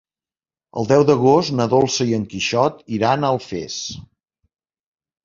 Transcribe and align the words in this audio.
El 0.81 0.87
deu 0.91 1.03
d'agost 1.09 1.53
na 1.59 1.67
Dolça 1.73 2.07
i 2.11 2.15
en 2.19 2.23
Quixot 2.31 2.81
iran 2.97 3.29
a 3.29 3.31
Alfés. 3.37 3.77